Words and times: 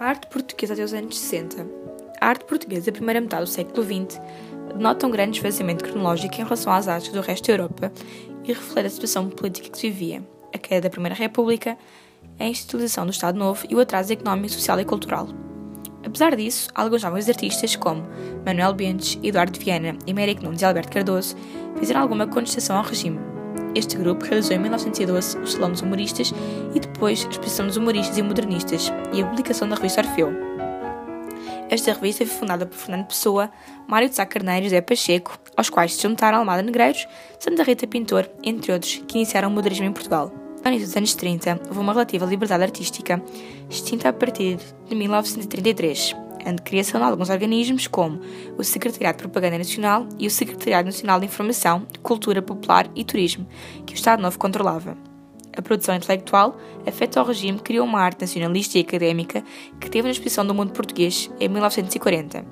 A 0.00 0.06
arte 0.06 0.28
portuguesa 0.28 0.72
até 0.72 0.82
os 0.82 0.94
anos 0.94 1.18
60. 1.18 1.66
A 2.22 2.28
arte 2.28 2.46
portuguesa 2.46 2.86
da 2.86 2.92
primeira 2.92 3.20
metade 3.20 3.44
do 3.44 3.50
século 3.50 3.84
XX 3.84 4.18
denota 4.72 5.06
um 5.06 5.10
grande 5.10 5.36
esvaziamento 5.36 5.84
cronológico 5.84 6.36
em 6.36 6.44
relação 6.44 6.72
às 6.72 6.88
artes 6.88 7.12
do 7.12 7.20
resto 7.20 7.48
da 7.48 7.52
Europa 7.52 7.92
e 8.42 8.48
reflete 8.48 8.86
a 8.86 8.90
situação 8.90 9.28
política 9.28 9.68
que 9.68 9.76
se 9.76 9.90
vivia, 9.90 10.26
a 10.54 10.56
queda 10.56 10.88
da 10.88 10.90
Primeira 10.90 11.14
República, 11.14 11.76
a 12.38 12.44
instituição 12.44 13.04
do 13.04 13.12
Estado 13.12 13.38
Novo 13.38 13.66
e 13.68 13.74
o 13.74 13.80
atraso 13.80 14.10
económico, 14.10 14.54
social 14.54 14.80
e 14.80 14.86
cultural. 14.86 15.28
Apesar 16.02 16.34
disso, 16.34 16.70
alguns 16.74 17.02
jovens 17.02 17.28
artistas, 17.28 17.76
como 17.76 18.02
Manuel 18.46 18.72
Bentes, 18.72 19.18
Eduardo 19.22 19.60
Viana, 19.60 19.98
Américo 20.08 20.42
Nunes 20.42 20.62
e 20.62 20.64
Alberto 20.64 20.92
Cardoso, 20.92 21.36
fizeram 21.78 22.00
alguma 22.00 22.26
contestação 22.26 22.78
ao 22.78 22.84
regime. 22.84 23.29
Este 23.74 23.96
grupo 23.96 24.24
realizou 24.24 24.56
em 24.56 24.58
1912 24.58 25.38
o 25.38 25.46
Salão 25.46 25.70
dos 25.70 25.80
Humoristas 25.80 26.32
e 26.74 26.80
depois 26.80 27.24
a 27.24 27.28
Exposição 27.30 27.66
dos 27.66 27.76
Humoristas 27.76 28.18
e 28.18 28.22
Modernistas 28.22 28.92
e 29.12 29.22
a 29.22 29.26
publicação 29.26 29.68
da 29.68 29.76
revista 29.76 30.00
Orfeu. 30.00 30.32
Esta 31.68 31.92
revista 31.92 32.26
foi 32.26 32.36
fundada 32.36 32.66
por 32.66 32.76
Fernando 32.76 33.06
Pessoa, 33.06 33.48
Mário 33.86 34.08
de 34.08 34.16
Sá 34.16 34.26
Carneiro 34.26 34.66
e 34.66 34.68
José 34.68 34.80
Pacheco, 34.80 35.38
aos 35.56 35.70
quais 35.70 35.94
se 35.94 36.02
juntaram 36.02 36.38
Almada 36.38 36.62
Negreiros, 36.62 37.06
Santa 37.38 37.62
Rita 37.62 37.86
Pintor, 37.86 38.28
entre 38.42 38.72
outros, 38.72 39.00
que 39.06 39.18
iniciaram 39.18 39.48
o 39.48 39.52
modernismo 39.52 39.86
em 39.86 39.92
Portugal. 39.92 40.32
No 40.64 40.68
início 40.68 40.88
dos 40.88 40.96
anos 40.96 41.14
30, 41.14 41.60
houve 41.68 41.78
uma 41.78 41.92
relativa 41.92 42.26
liberdade 42.26 42.64
artística, 42.64 43.22
extinta 43.68 44.08
a 44.08 44.12
partir 44.12 44.58
de 44.88 44.94
1933 44.96 46.29
criação 46.64 47.00
de 47.00 47.06
alguns 47.06 47.30
organismos 47.30 47.86
como 47.86 48.20
o 48.56 48.64
Secretariado 48.64 49.18
de 49.18 49.22
Propaganda 49.24 49.58
Nacional 49.58 50.06
e 50.18 50.26
o 50.26 50.30
Secretariado 50.30 50.86
Nacional 50.86 51.18
de 51.20 51.26
Informação, 51.26 51.86
Cultura 52.02 52.40
Popular 52.40 52.90
e 52.94 53.04
Turismo, 53.04 53.46
que 53.86 53.94
o 53.94 53.96
Estado 53.96 54.22
Novo 54.22 54.38
controlava. 54.38 54.96
A 55.56 55.62
produção 55.62 55.94
intelectual, 55.94 56.56
afeta 56.86 57.18
ao 57.18 57.26
regime, 57.26 57.58
criou 57.58 57.84
uma 57.86 58.00
arte 58.00 58.20
nacionalista 58.20 58.78
e 58.78 58.82
académica 58.82 59.42
que 59.80 59.90
teve 59.90 60.06
na 60.06 60.12
exposição 60.12 60.46
do 60.46 60.54
mundo 60.54 60.72
português 60.72 61.30
em 61.40 61.48
1940. 61.48 62.44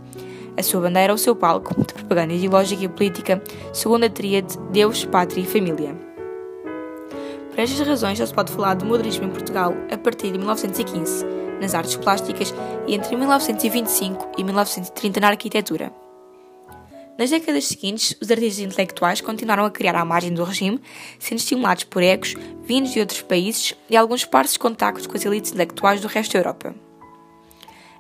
A 0.57 0.63
sua 0.63 0.81
bandeira, 0.81 1.15
o 1.15 1.19
seu 1.19 1.37
palco, 1.37 1.75
de 1.87 1.95
propaganda 1.95 2.35
ideológica 2.35 2.85
e 2.85 2.89
política, 2.89 3.43
segundo 3.73 4.05
a 4.05 4.11
tríade 4.11 4.59
Deus, 4.73 5.05
Pátria 5.05 5.43
e 5.43 5.47
Família. 5.47 5.97
Por 7.51 7.61
estas 7.61 7.87
razões, 7.87 8.19
já 8.19 8.27
se 8.27 8.35
pode 8.35 8.53
falar 8.53 8.75
de 8.75 8.85
modernismo 8.85 9.27
em 9.27 9.31
Portugal 9.31 9.73
a 9.91 9.97
partir 9.97 10.33
de 10.33 10.39
1915 10.39 11.48
nas 11.61 11.75
artes 11.75 11.97
plásticas 11.97 12.55
e 12.87 12.95
entre 12.95 13.17
1925 13.17 14.33
e 14.39 14.45
1930 14.45 15.21
na 15.21 15.29
arquitetura. 15.29 15.93
Nas 17.19 17.31
décadas 17.31 17.67
seguintes, 17.67 18.15
os 18.23 18.31
artistas 18.31 18.65
intelectuais 18.65 19.21
continuaram 19.21 19.65
a 19.65 19.71
criar 19.71 19.97
à 19.97 20.05
margem 20.05 20.33
do 20.33 20.45
regime, 20.45 20.81
sendo 21.19 21.39
estimulados 21.39 21.83
por 21.83 22.01
ecos 22.01 22.35
vindos 22.63 22.93
de 22.93 23.01
outros 23.01 23.23
países 23.23 23.75
e 23.91 23.97
alguns 23.97 24.25
parsos 24.25 24.57
contactos 24.57 25.07
com 25.09 25.17
as 25.17 25.25
elites 25.25 25.51
intelectuais 25.51 26.01
do 26.01 26.07
resto 26.07 26.35
da 26.35 26.39
Europa. 26.39 26.75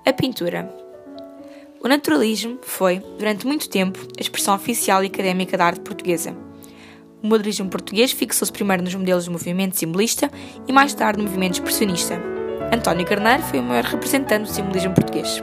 A 0.06 0.12
pintura. 0.12 0.72
O 1.82 1.88
naturalismo 1.88 2.58
foi, 2.62 3.02
durante 3.18 3.44
muito 3.44 3.68
tempo, 3.68 3.98
a 4.16 4.20
expressão 4.20 4.54
oficial 4.54 5.02
e 5.02 5.08
académica 5.08 5.56
da 5.56 5.66
arte 5.66 5.80
portuguesa. 5.80 6.36
O 7.20 7.26
modernismo 7.26 7.68
português 7.68 8.12
fixou-se 8.12 8.52
primeiro 8.52 8.84
nos 8.84 8.94
modelos 8.94 9.24
do 9.24 9.32
movimento 9.32 9.76
simbolista 9.76 10.30
e 10.68 10.72
mais 10.72 10.94
tarde 10.94 11.18
no 11.18 11.24
movimento 11.24 11.54
expressionista. 11.54 12.37
António 12.70 13.06
Carneiro 13.06 13.42
foi 13.44 13.60
o 13.60 13.62
maior 13.62 13.84
representante 13.84 14.50
do 14.50 14.54
simbolismo 14.54 14.92
português. 14.92 15.42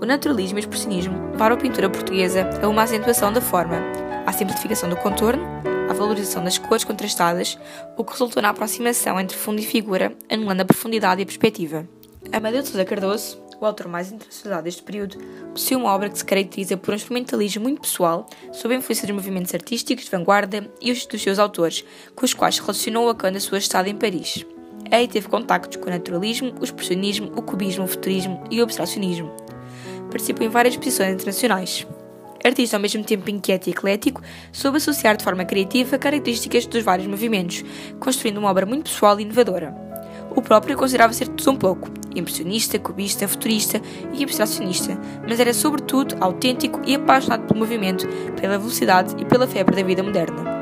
O 0.00 0.06
naturalismo 0.06 0.58
e 0.58 0.60
o 0.60 0.64
expressionismo 0.64 1.30
levaram 1.32 1.56
a 1.56 1.58
pintura 1.58 1.90
portuguesa 1.90 2.48
a 2.62 2.68
uma 2.68 2.82
acentuação 2.82 3.32
da 3.32 3.40
forma, 3.40 3.76
à 4.24 4.32
simplificação 4.32 4.88
do 4.88 4.96
contorno, 4.96 5.42
à 5.90 5.92
valorização 5.92 6.44
das 6.44 6.58
cores 6.58 6.84
contrastadas, 6.84 7.58
o 7.96 8.04
que 8.04 8.12
resultou 8.12 8.40
na 8.40 8.50
aproximação 8.50 9.18
entre 9.18 9.36
fundo 9.36 9.58
e 9.58 9.64
figura, 9.64 10.12
anulando 10.30 10.60
a 10.60 10.64
profundidade 10.64 11.20
e 11.20 11.24
a 11.24 11.26
perspectiva. 11.26 11.88
Amadeu 12.32 12.62
de 12.62 12.68
Sousa 12.68 12.84
Cardoso, 12.84 13.42
o 13.60 13.66
autor 13.66 13.88
mais 13.88 14.12
internacionalizado 14.12 14.62
deste 14.62 14.82
período, 14.84 15.18
possui 15.52 15.76
uma 15.76 15.92
obra 15.92 16.08
que 16.08 16.18
se 16.18 16.24
caracteriza 16.24 16.76
por 16.76 16.92
um 16.92 16.96
instrumentalismo 16.96 17.64
muito 17.64 17.80
pessoal, 17.80 18.28
sob 18.52 18.72
a 18.72 18.78
influência 18.78 19.08
dos 19.08 19.16
movimentos 19.16 19.52
artísticos 19.52 20.04
de 20.04 20.10
vanguarda 20.12 20.70
e 20.80 20.92
os 20.92 21.04
dos 21.04 21.20
seus 21.20 21.40
autores, 21.40 21.84
com 22.14 22.24
os 22.24 22.32
quais 22.32 22.54
se 22.54 22.60
relacionou 22.60 23.08
a 23.08 23.14
quando 23.14 23.36
a 23.36 23.40
sua 23.40 23.58
estada 23.58 23.88
em 23.88 23.96
Paris. 23.96 24.46
Aí 24.90 25.08
teve 25.08 25.28
contactos 25.28 25.76
com 25.76 25.86
o 25.86 25.90
naturalismo, 25.90 26.54
o 26.60 26.64
expressionismo, 26.64 27.32
o 27.36 27.42
cubismo, 27.42 27.84
o 27.84 27.88
futurismo 27.88 28.42
e 28.50 28.60
o 28.60 28.62
abstracionismo. 28.62 29.30
Participou 30.10 30.46
em 30.46 30.50
várias 30.50 30.74
exposições 30.74 31.14
internacionais. 31.14 31.86
Artista 32.44 32.76
ao 32.76 32.82
mesmo 32.82 33.02
tempo 33.02 33.30
inquieto 33.30 33.68
e 33.68 33.70
eclético, 33.70 34.20
soube 34.52 34.76
associar 34.76 35.16
de 35.16 35.24
forma 35.24 35.46
criativa 35.46 35.96
características 35.96 36.66
dos 36.66 36.82
vários 36.82 37.06
movimentos, 37.06 37.64
construindo 37.98 38.36
uma 38.36 38.50
obra 38.50 38.66
muito 38.66 38.90
pessoal 38.90 39.18
e 39.18 39.22
inovadora. 39.22 39.74
O 40.36 40.42
próprio 40.42 40.76
considerava 40.76 41.12
ser 41.12 41.28
tudo 41.28 41.52
um 41.52 41.56
pouco, 41.56 41.90
impressionista, 42.14 42.78
cubista, 42.78 43.26
futurista 43.26 43.80
e 44.12 44.22
abstracionista, 44.22 44.98
mas 45.26 45.40
era 45.40 45.54
sobretudo 45.54 46.16
autêntico 46.20 46.82
e 46.86 46.94
apaixonado 46.94 47.46
pelo 47.46 47.60
movimento, 47.60 48.06
pela 48.38 48.58
velocidade 48.58 49.14
e 49.18 49.24
pela 49.24 49.46
febre 49.46 49.76
da 49.76 49.82
vida 49.82 50.02
moderna. 50.02 50.53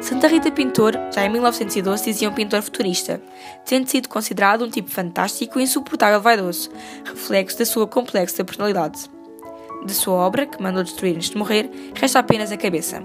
Santa 0.00 0.28
Rita 0.28 0.50
Pintor, 0.50 0.94
já 1.12 1.26
em 1.26 1.28
1912, 1.28 2.04
dizia 2.04 2.28
um 2.28 2.32
pintor 2.32 2.62
futurista, 2.62 3.20
tendo 3.66 3.88
sido 3.88 4.08
considerado 4.08 4.64
um 4.64 4.70
tipo 4.70 4.90
fantástico 4.90 5.58
e 5.58 5.62
insuportável 5.64 6.20
vaidoso, 6.20 6.70
reflexo 7.04 7.58
da 7.58 7.66
sua 7.66 7.86
complexa 7.86 8.44
personalidade. 8.44 9.10
De 9.84 9.92
sua 9.92 10.14
obra, 10.14 10.46
que 10.46 10.62
mandou 10.62 10.84
destruir 10.84 11.16
antes 11.16 11.30
de 11.30 11.36
morrer, 11.36 11.68
resta 11.94 12.20
apenas 12.20 12.52
a 12.52 12.56
cabeça. 12.56 13.02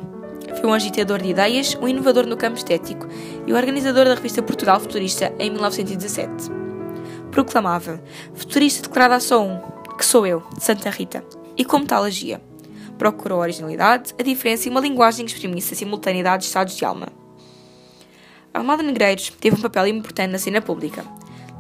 Foi 0.60 0.70
um 0.70 0.74
agitador 0.74 1.20
de 1.20 1.30
ideias, 1.30 1.76
um 1.82 1.88
inovador 1.88 2.28
no 2.28 2.38
campo 2.38 2.58
estético 2.58 3.08
e 3.48 3.52
o 3.52 3.56
organizador 3.56 4.06
da 4.06 4.14
revista 4.14 4.44
Portugal 4.44 4.80
Futurista 4.80 5.34
em 5.40 5.50
1917. 5.50 6.32
Proclamava: 7.32 8.02
Futurista 8.36 8.88
declarado 8.88 9.16
a 9.16 9.20
só 9.20 9.44
um, 9.44 9.60
que 9.98 10.06
sou 10.06 10.28
eu, 10.28 10.44
Santa 10.60 10.92
Rita, 10.92 11.24
e 11.58 11.66
como 11.66 11.86
tal 11.86 12.04
agia 12.04 12.40
procurou 13.04 13.40
a 13.40 13.42
originalidade, 13.42 14.16
a 14.18 14.24
diferença 14.24 14.66
e 14.66 14.72
uma 14.72 14.80
linguagem 14.80 15.26
que 15.26 15.34
exprimisse 15.34 15.74
a 15.74 15.76
simultaneidade 15.76 16.44
de 16.44 16.48
estados 16.48 16.78
de 16.78 16.86
alma. 16.86 17.10
Almada 18.54 18.82
Negreiros 18.82 19.30
teve 19.42 19.58
um 19.58 19.62
papel 19.62 19.88
importante 19.88 20.32
na 20.32 20.40
cena 20.40 20.62
pública. 20.62 21.04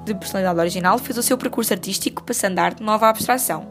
De 0.06 0.16
personalidade 0.16 0.58
original, 0.58 0.98
fez 0.98 1.18
o 1.18 1.24
seu 1.24 1.38
percurso 1.38 1.74
artístico 1.74 2.24
passando 2.24 2.56
da 2.56 2.64
arte 2.64 2.82
nova 2.82 3.08
à 3.08 3.10
abstração. 3.10 3.68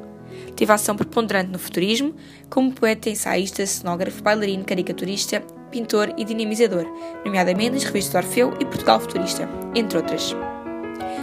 Teve 0.54 0.70
ação 0.70 0.94
preponderante 0.94 1.50
no 1.50 1.58
futurismo, 1.58 2.14
como 2.50 2.74
poeta, 2.74 3.08
ensaísta, 3.08 3.64
cenógrafo, 3.64 4.22
bailarino, 4.22 4.64
caricaturista, 4.64 5.40
pintor 5.70 6.12
e 6.18 6.26
dinamizador, 6.26 6.86
nomeadamente 7.24 7.70
nas 7.70 7.84
revistas 7.84 8.22
Orfeu 8.22 8.52
e 8.60 8.66
Portugal 8.66 9.00
Futurista, 9.00 9.48
entre 9.74 9.96
outras. 9.96 10.36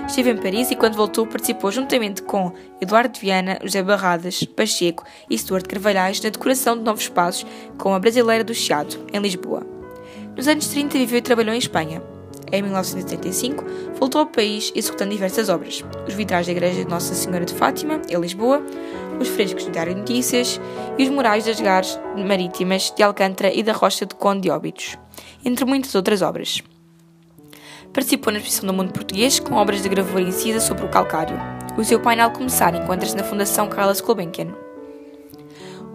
Esteve 0.10 0.32
em 0.32 0.38
Paris 0.38 0.72
e, 0.72 0.76
quando 0.76 0.96
voltou, 0.96 1.28
participou 1.28 1.72
juntamente 1.72 2.24
com 2.24 2.52
Eduardo 2.82 3.20
Viana, 3.20 3.60
José 3.62 3.84
Barradas, 3.84 4.44
Pacheco 4.44 5.06
e 5.30 5.38
Stuart 5.38 5.68
Carvalhais 5.68 6.20
na 6.20 6.32
decoração 6.32 6.76
de 6.76 6.84
novos 6.84 7.04
espaços 7.04 7.46
com 7.78 7.94
a 7.94 8.00
Brasileira 8.00 8.44
do 8.44 8.54
Chiado, 8.54 9.06
em 9.14 9.20
Lisboa. 9.20 9.66
Nos 10.36 10.48
anos 10.48 10.68
30 10.70 10.98
viveu 10.98 11.20
e 11.20 11.22
trabalhou 11.22 11.54
em 11.54 11.60
Espanha. 11.60 12.02
Em 12.52 12.64
1975, 12.64 13.64
voltou 14.00 14.22
ao 14.22 14.28
país 14.28 14.72
executando 14.74 15.12
diversas 15.12 15.48
obras: 15.48 15.86
os 16.08 16.14
vitrais 16.16 16.48
da 16.48 16.54
Igreja 16.54 16.84
de 16.84 16.90
Nossa 16.90 17.14
Senhora 17.14 17.46
de 17.46 17.54
Fátima, 17.54 18.02
em 18.10 18.20
Lisboa, 18.20 18.64
os 19.20 19.28
frescos 19.28 19.66
do 19.66 19.72
Diário 19.72 19.94
de 19.94 20.00
Notícias 20.00 20.60
e 20.98 21.04
os 21.04 21.10
murais 21.10 21.46
das 21.46 21.62
gares 21.62 22.00
marítimas 22.18 22.90
de 22.90 23.04
Alcântara 23.04 23.54
e 23.54 23.62
da 23.62 23.74
Rocha 23.74 24.08
de 24.08 24.16
Conde 24.16 24.42
de 24.42 24.50
Óbidos, 24.50 24.98
entre 25.46 25.66
muitas 25.66 25.94
outras 25.94 26.24
obras. 26.24 26.64
Participou 27.94 28.32
na 28.32 28.40
exposição 28.40 28.68
do 28.68 28.74
mundo 28.74 28.94
português 28.94 29.40
com 29.40 29.56
obras 29.56 29.82
de 29.82 29.90
gravura 29.90 30.22
incisa 30.22 30.60
sobre 30.60 30.86
o 30.86 30.90
calcário. 30.90 31.36
O 31.76 31.84
seu 31.84 32.00
painel 32.00 32.30
começar 32.32 32.74
encontra-se 32.76 33.16
na 33.16 33.24
Fundação 33.24 33.68
Carlos 33.68 34.00
Gulbenkian. 34.00 34.54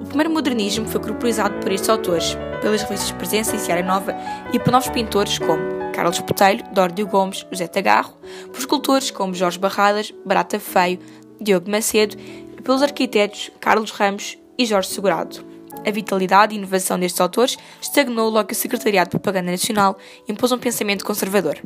O 0.00 0.05
primeiro 0.05 0.31
modernismo 0.31 0.88
foi 0.88 1.00
corporizado 1.00 1.59
por 1.60 1.71
estes 1.71 1.88
autores, 1.88 2.37
pelas 2.60 2.82
revistas 2.82 3.12
Presença 3.12 3.55
e 3.55 3.60
Seara 3.60 3.82
Nova 3.82 4.15
e 4.53 4.59
por 4.59 4.72
novos 4.72 4.88
pintores 4.88 5.38
como 5.38 5.93
Carlos 5.93 6.19
Botelho, 6.19 6.65
Dórdio 6.72 7.06
Gomes, 7.06 7.47
José 7.50 7.69
Tagarro, 7.69 8.15
por 8.49 8.58
escultores 8.58 9.11
como 9.12 9.32
Jorge 9.32 9.58
Barradas, 9.58 10.12
Barata 10.26 10.58
Feio, 10.58 10.99
Diogo 11.40 11.70
Macedo 11.70 12.17
e 12.19 12.61
pelos 12.61 12.82
arquitetos 12.82 13.52
Carlos 13.61 13.93
Ramos 13.93 14.37
e 14.58 14.67
Jorge 14.67 14.88
Segurado. 14.88 15.54
A 15.87 15.91
vitalidade 15.91 16.55
e 16.55 16.59
inovação 16.59 16.99
destes 16.99 17.21
autores 17.21 17.59
estagnou 17.81 18.31
logo 18.31 18.49
que 18.49 18.55
o 18.55 18.57
Secretariado 18.57 19.11
de 19.11 19.19
Propaganda 19.19 19.51
Nacional 19.51 19.99
impôs 20.29 20.51
um 20.51 20.59
pensamento 20.59 21.05
conservador. 21.05 21.59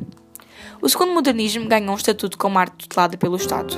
O 0.81 0.89
segundo 0.89 1.13
modernismo 1.13 1.67
ganhou 1.67 1.91
um 1.91 1.97
estatuto 1.97 2.37
como 2.37 2.59
arte 2.59 2.87
tutelada 2.87 3.17
pelo 3.17 3.37
Estado. 3.37 3.75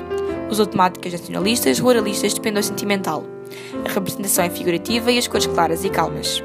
Usou 0.49 0.65
temáticas 0.65 1.13
nacionalistas, 1.13 1.79
ruralistas 1.79 2.33
de 2.33 2.41
pendor 2.41 2.63
sentimental. 2.63 3.23
A 3.85 3.91
representação 3.91 4.45
é 4.45 4.49
figurativa 4.49 5.11
e 5.11 5.17
as 5.17 5.27
cores 5.27 5.47
claras 5.47 5.83
e 5.83 5.89
calmas. 5.89 6.43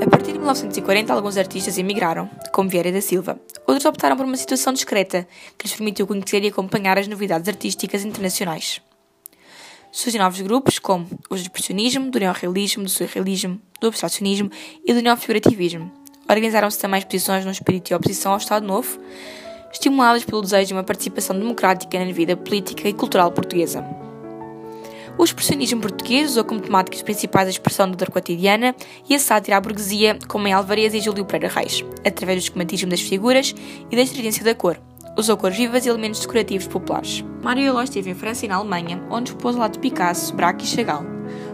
A 0.00 0.10
partir 0.10 0.32
de 0.32 0.38
1940, 0.38 1.12
alguns 1.12 1.36
artistas 1.36 1.78
emigraram, 1.78 2.28
como 2.52 2.68
Vieira 2.68 2.92
da 2.92 3.00
Silva. 3.00 3.40
Outros 3.66 3.86
optaram 3.86 4.16
por 4.16 4.26
uma 4.26 4.36
situação 4.36 4.72
discreta, 4.72 5.26
que 5.56 5.66
lhes 5.66 5.74
permitiu 5.74 6.06
conhecer 6.06 6.44
e 6.44 6.48
acompanhar 6.48 6.98
as 6.98 7.08
novidades 7.08 7.48
artísticas 7.48 8.04
internacionais. 8.04 8.80
Surgem 9.96 10.20
novos 10.20 10.42
grupos 10.42 10.78
como 10.78 11.06
os 11.30 11.40
do 11.40 11.44
expressionismo, 11.44 12.10
do 12.10 12.20
neorrealismo, 12.20 12.84
do 12.84 12.90
surrealismo, 12.90 13.58
do 13.80 13.86
abstracionismo 13.86 14.50
e 14.84 14.92
do 14.92 15.00
neofigurativismo. 15.00 15.90
Organizaram-se 16.28 16.78
também 16.78 16.98
exposições 16.98 17.46
no 17.46 17.50
espírito 17.50 17.86
de 17.86 17.94
oposição 17.94 18.32
ao 18.32 18.36
Estado 18.36 18.66
Novo, 18.66 19.00
estimuladas 19.72 20.22
pelo 20.22 20.42
desejo 20.42 20.66
de 20.66 20.72
uma 20.74 20.84
participação 20.84 21.38
democrática 21.38 21.98
na 21.98 22.12
vida 22.12 22.36
política 22.36 22.86
e 22.86 22.92
cultural 22.92 23.32
portuguesa. 23.32 23.82
O 25.16 25.24
expressionismo 25.24 25.80
português 25.80 26.32
usou 26.32 26.44
como 26.44 26.60
temáticas 26.60 27.00
principais 27.00 27.46
a 27.46 27.52
expressão 27.52 27.90
da 27.90 27.96
dor 27.96 28.10
cotidiana 28.10 28.76
e 29.08 29.14
a 29.14 29.18
sátira 29.18 29.56
à 29.56 29.60
burguesia, 29.62 30.18
como 30.28 30.46
em 30.46 30.52
Alvarez 30.52 30.92
e 30.92 31.00
Júlio 31.00 31.24
Pereira 31.24 31.54
Reis, 31.54 31.82
através 32.06 32.42
do 32.42 32.44
esquematismo 32.44 32.90
das 32.90 33.00
figuras 33.00 33.54
e 33.90 33.96
da 33.96 34.02
estridência 34.02 34.44
da 34.44 34.54
cor. 34.54 34.78
Usou 35.18 35.34
cores 35.38 35.56
vivas 35.56 35.86
e 35.86 35.88
elementos 35.88 36.20
decorativos 36.20 36.66
populares. 36.66 37.24
Mário 37.42 37.62
Eló 37.62 37.82
esteve 37.82 38.10
em 38.10 38.14
França 38.14 38.44
e 38.44 38.48
na 38.48 38.56
Alemanha, 38.56 39.02
onde 39.10 39.30
expôs 39.30 39.54
ao 39.54 39.62
lado 39.62 39.72
de 39.72 39.78
Picasso, 39.78 40.34
Braque 40.34 40.66
e 40.66 40.68
Chagall. 40.68 41.06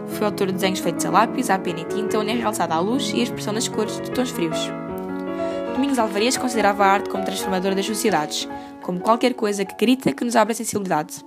Foi 0.09 0.25
autor 0.25 0.47
de 0.47 0.53
desenhos 0.53 0.79
feitos 0.79 1.05
a 1.05 1.09
lápis, 1.09 1.49
à 1.49 1.57
pena 1.57 1.79
e 1.79 1.85
tinta, 1.85 2.19
onde 2.19 2.31
é 2.31 2.33
realçada 2.33 2.75
a 2.75 2.79
luz 2.81 3.13
e 3.15 3.21
a 3.21 3.23
expressão 3.23 3.53
das 3.53 3.69
cores 3.69 4.01
de 4.01 4.11
tons 4.11 4.31
frios. 4.31 4.57
Domingos 5.73 5.97
Alvarez 5.97 6.35
considerava 6.35 6.83
a 6.83 6.87
arte 6.91 7.09
como 7.09 7.23
transformadora 7.23 7.73
das 7.73 7.85
sociedades, 7.85 8.49
como 8.81 8.99
qualquer 8.99 9.33
coisa 9.33 9.63
que 9.63 9.77
grita 9.77 10.11
que 10.11 10.25
nos 10.25 10.35
abre 10.35 10.51
a 10.51 10.55
sensibilidade. 10.55 11.23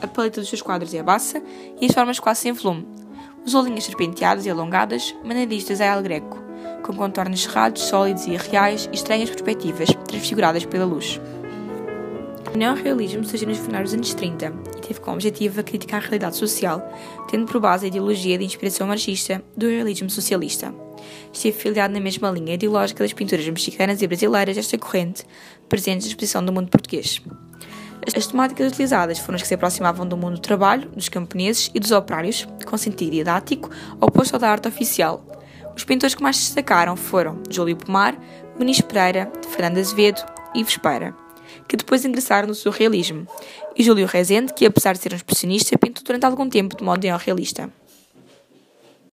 A 0.00 0.06
paleta 0.06 0.40
dos 0.40 0.48
seus 0.48 0.62
quadros 0.62 0.94
é 0.94 1.00
a 1.00 1.02
baça 1.02 1.42
e 1.80 1.86
as 1.86 1.92
formas 1.92 2.20
quase 2.20 2.42
sem 2.42 2.52
volume. 2.52 2.86
Usou 3.44 3.64
linhas 3.64 3.84
serpenteadas 3.84 4.46
e 4.46 4.50
alongadas, 4.50 5.12
maneiristas 5.24 5.80
a 5.80 5.86
El 5.86 6.02
Greco, 6.02 6.38
com 6.84 6.94
contornos 6.94 7.42
cerrados, 7.42 7.82
sólidos 7.82 8.24
e 8.28 8.34
irreais 8.34 8.88
e 8.92 8.94
estranhas 8.94 9.30
perspectivas, 9.30 9.88
transfiguradas 10.06 10.64
pela 10.64 10.84
luz. 10.84 11.20
O 12.56 12.58
neorrealismo 12.58 13.22
surgiu 13.22 13.48
nos 13.48 13.58
finais 13.58 13.84
dos 13.84 13.92
anos 13.92 14.14
30 14.14 14.50
e 14.78 14.80
teve 14.80 14.98
como 15.00 15.16
objetivo 15.16 15.60
a 15.60 15.62
criticar 15.62 16.00
a 16.00 16.02
realidade 16.02 16.36
social, 16.36 16.90
tendo 17.30 17.44
por 17.44 17.60
base 17.60 17.84
a 17.84 17.88
ideologia 17.88 18.38
de 18.38 18.46
inspiração 18.46 18.86
marxista 18.86 19.42
do 19.54 19.68
realismo 19.68 20.08
socialista. 20.08 20.74
Esteve 21.30 21.54
filiado 21.54 21.92
na 21.92 22.00
mesma 22.00 22.30
linha 22.30 22.54
ideológica 22.54 23.04
das 23.04 23.12
pinturas 23.12 23.46
mexicanas 23.46 24.00
e 24.00 24.06
brasileiras 24.06 24.56
desta 24.56 24.78
corrente, 24.78 25.22
presentes 25.68 26.06
na 26.06 26.12
exposição 26.12 26.42
do 26.42 26.50
mundo 26.50 26.70
português. 26.70 27.20
As 28.16 28.26
temáticas 28.26 28.72
utilizadas 28.72 29.18
foram 29.18 29.36
as 29.36 29.42
que 29.42 29.48
se 29.48 29.54
aproximavam 29.54 30.08
do 30.08 30.16
mundo 30.16 30.36
do 30.36 30.40
trabalho, 30.40 30.88
dos 30.88 31.10
camponeses 31.10 31.70
e 31.74 31.78
dos 31.78 31.90
operários, 31.90 32.48
com 32.64 32.78
sentido 32.78 33.10
didático, 33.10 33.68
oposto 34.00 34.32
ao 34.32 34.40
da 34.40 34.50
arte 34.50 34.66
oficial. 34.66 35.22
Os 35.76 35.84
pintores 35.84 36.14
que 36.14 36.22
mais 36.22 36.38
destacaram 36.38 36.96
foram 36.96 37.42
Júlio 37.50 37.76
Pomar, 37.76 38.18
Muniz 38.58 38.80
Pereira, 38.80 39.30
Fernando 39.50 39.76
Azevedo 39.76 40.24
e 40.54 40.60
Ives 40.60 40.78
Peira 40.78 41.25
que 41.68 41.76
depois 41.76 42.04
ingressaram 42.04 42.48
no 42.48 42.54
surrealismo, 42.54 43.26
e 43.76 43.82
Júlio 43.82 44.06
Rezende, 44.06 44.52
que 44.54 44.66
apesar 44.66 44.94
de 44.94 45.00
ser 45.00 45.12
um 45.12 45.16
expressionista, 45.16 45.78
pintou 45.78 46.02
durante 46.04 46.24
algum 46.24 46.48
tempo 46.48 46.76
de 46.76 46.82
modo 46.84 47.02
neorrealista. 47.02 47.70